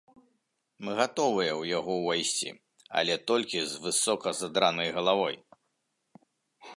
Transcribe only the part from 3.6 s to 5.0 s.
з высока задранай